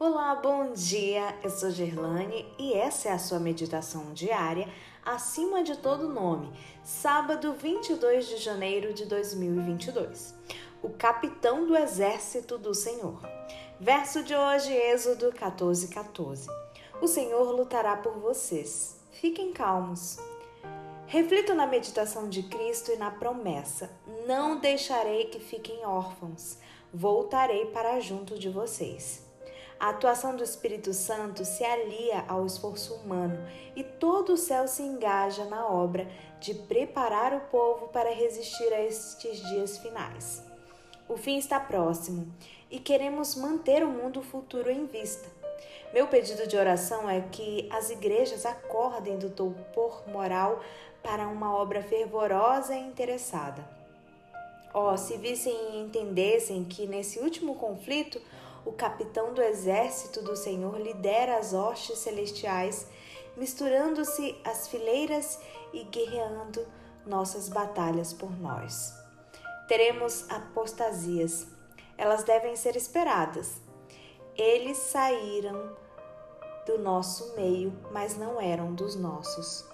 [0.00, 1.34] Olá, bom dia!
[1.42, 4.68] Eu sou Gerlane e essa é a sua meditação diária,
[5.04, 6.52] acima de todo nome,
[6.84, 10.36] sábado 22 de janeiro de 2022.
[10.84, 13.20] O capitão do exército do Senhor.
[13.80, 16.48] Verso de hoje, Êxodo 14, 14.
[17.02, 19.00] O Senhor lutará por vocês.
[19.10, 20.18] Fiquem calmos.
[21.08, 23.90] Reflito na meditação de Cristo e na promessa:
[24.28, 26.56] Não deixarei que fiquem órfãos,
[26.94, 29.26] voltarei para junto de vocês.
[29.80, 33.38] A atuação do Espírito Santo se alia ao esforço humano
[33.76, 36.08] e todo o céu se engaja na obra
[36.40, 40.42] de preparar o povo para resistir a estes dias finais.
[41.08, 42.26] O fim está próximo
[42.68, 45.28] e queremos manter o mundo futuro em vista.
[45.94, 50.60] Meu pedido de oração é que as igrejas acordem do torpor moral
[51.02, 53.64] para uma obra fervorosa e interessada.
[54.74, 58.20] Oh, se vissem e entendessem que nesse último conflito
[58.64, 62.86] o capitão do exército do Senhor lidera as hostes celestiais,
[63.36, 65.38] misturando-se às fileiras
[65.72, 66.66] e guerreando
[67.06, 68.92] nossas batalhas por nós.
[69.66, 71.46] Teremos apostasias.
[71.96, 73.60] Elas devem ser esperadas.
[74.36, 75.76] Eles saíram
[76.66, 79.64] do nosso meio, mas não eram dos nossos.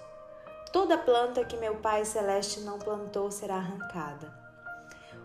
[0.71, 4.33] Toda planta que meu Pai Celeste não plantou será arrancada.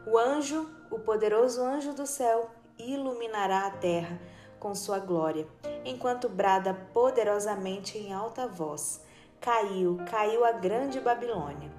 [0.07, 2.51] O anjo, o poderoso anjo do céu,
[2.81, 4.19] iluminará a terra
[4.59, 5.47] com sua glória,
[5.85, 9.01] enquanto brada poderosamente em alta voz:
[9.41, 11.71] Caiu, caiu a grande Babilônia.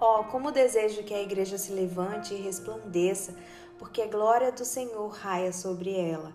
[0.00, 3.34] Oh, como desejo que a igreja se levante e resplandeça,
[3.78, 6.32] porque a glória do Senhor raia sobre ela.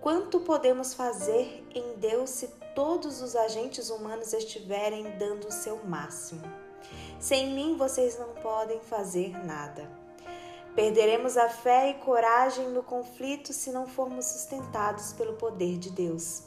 [0.00, 6.42] Quanto podemos fazer em Deus se todos os agentes humanos estiverem dando o seu máximo?
[7.18, 10.03] Sem mim vocês não podem fazer nada.
[10.74, 16.42] Perderemos a fé e coragem no conflito se não formos sustentados pelo poder de Deus.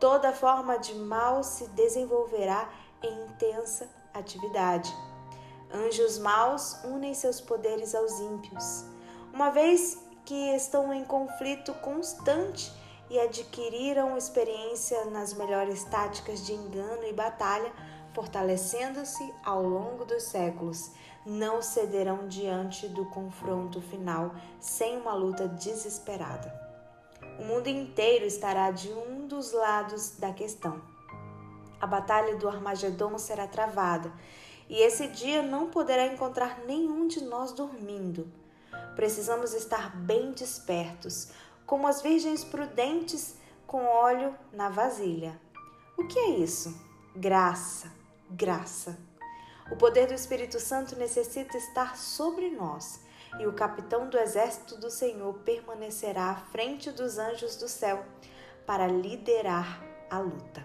[0.00, 2.68] Toda forma de mal se desenvolverá
[3.02, 4.90] em intensa atividade.
[5.72, 8.84] Anjos maus unem seus poderes aos ímpios.
[9.32, 12.72] Uma vez que estão em conflito constante
[13.10, 17.70] e adquiriram experiência nas melhores táticas de engano e batalha,
[18.14, 20.90] fortalecendo-se ao longo dos séculos,
[21.24, 26.52] não cederão diante do confronto final sem uma luta desesperada.
[27.38, 30.80] O mundo inteiro estará de um dos lados da questão.
[31.80, 34.12] A batalha do Armagedon será travada
[34.68, 38.30] e esse dia não poderá encontrar nenhum de nós dormindo.
[38.94, 41.30] Precisamos estar bem despertos,
[41.66, 43.36] como as virgens prudentes
[43.66, 45.40] com óleo na vasilha.
[45.96, 46.74] O que é isso?
[47.16, 48.01] Graça
[48.36, 48.98] graça.
[49.70, 53.00] O poder do Espírito Santo necessita estar sobre nós,
[53.38, 58.04] e o capitão do exército do Senhor permanecerá à frente dos anjos do céu
[58.66, 60.62] para liderar a luta.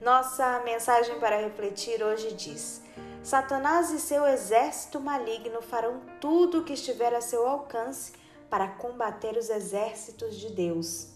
[0.00, 2.82] Nossa mensagem para refletir hoje diz:
[3.22, 8.12] Satanás e seu exército maligno farão tudo o que estiver a seu alcance
[8.48, 11.08] para combater os exércitos de Deus.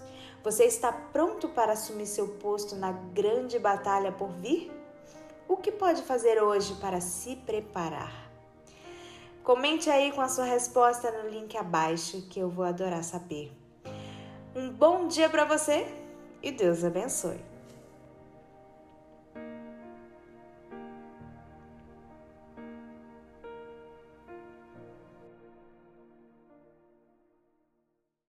[0.44, 4.70] Você está pronto para assumir seu posto na grande batalha por vir?
[5.46, 8.30] O que pode fazer hoje para se preparar?
[9.42, 13.52] Comente aí com a sua resposta no link abaixo que eu vou adorar saber.
[14.56, 15.86] Um bom dia para você
[16.42, 17.53] e Deus abençoe.